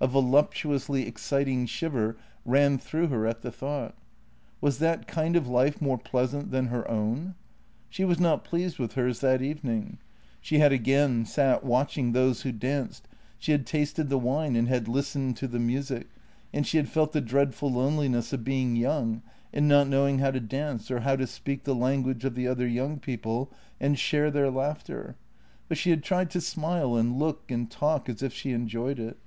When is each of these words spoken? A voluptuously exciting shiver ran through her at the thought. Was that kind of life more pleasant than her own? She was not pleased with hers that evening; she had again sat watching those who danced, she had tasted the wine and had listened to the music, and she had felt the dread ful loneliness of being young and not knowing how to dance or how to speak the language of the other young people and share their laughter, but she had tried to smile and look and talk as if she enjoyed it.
A 0.00 0.06
voluptuously 0.06 1.08
exciting 1.08 1.66
shiver 1.66 2.16
ran 2.44 2.78
through 2.78 3.08
her 3.08 3.26
at 3.26 3.42
the 3.42 3.50
thought. 3.50 3.96
Was 4.60 4.78
that 4.78 5.08
kind 5.08 5.34
of 5.34 5.48
life 5.48 5.82
more 5.82 5.98
pleasant 5.98 6.52
than 6.52 6.66
her 6.68 6.88
own? 6.88 7.34
She 7.88 8.04
was 8.04 8.20
not 8.20 8.44
pleased 8.44 8.78
with 8.78 8.92
hers 8.92 9.18
that 9.22 9.42
evening; 9.42 9.98
she 10.40 10.60
had 10.60 10.70
again 10.70 11.24
sat 11.24 11.64
watching 11.64 12.12
those 12.12 12.42
who 12.42 12.52
danced, 12.52 13.08
she 13.38 13.50
had 13.50 13.66
tasted 13.66 14.08
the 14.08 14.20
wine 14.20 14.54
and 14.54 14.68
had 14.68 14.86
listened 14.86 15.36
to 15.38 15.48
the 15.48 15.58
music, 15.58 16.06
and 16.54 16.64
she 16.64 16.76
had 16.76 16.88
felt 16.88 17.12
the 17.12 17.20
dread 17.20 17.52
ful 17.52 17.72
loneliness 17.72 18.32
of 18.32 18.44
being 18.44 18.76
young 18.76 19.20
and 19.52 19.66
not 19.66 19.88
knowing 19.88 20.20
how 20.20 20.30
to 20.30 20.38
dance 20.38 20.92
or 20.92 21.00
how 21.00 21.16
to 21.16 21.26
speak 21.26 21.64
the 21.64 21.74
language 21.74 22.24
of 22.24 22.36
the 22.36 22.46
other 22.46 22.68
young 22.68 23.00
people 23.00 23.50
and 23.80 23.98
share 23.98 24.30
their 24.30 24.48
laughter, 24.48 25.16
but 25.66 25.76
she 25.76 25.90
had 25.90 26.04
tried 26.04 26.30
to 26.30 26.40
smile 26.40 26.94
and 26.94 27.18
look 27.18 27.50
and 27.50 27.68
talk 27.68 28.08
as 28.08 28.22
if 28.22 28.32
she 28.32 28.52
enjoyed 28.52 29.00
it. 29.00 29.18